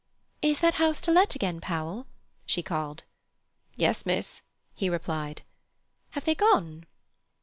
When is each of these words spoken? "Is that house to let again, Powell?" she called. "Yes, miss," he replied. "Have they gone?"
"Is 0.41 0.61
that 0.61 0.73
house 0.81 0.99
to 1.01 1.11
let 1.11 1.35
again, 1.35 1.61
Powell?" 1.61 2.07
she 2.47 2.63
called. 2.63 3.03
"Yes, 3.75 4.03
miss," 4.03 4.41
he 4.73 4.89
replied. 4.89 5.43
"Have 6.13 6.25
they 6.25 6.33
gone?" 6.33 6.85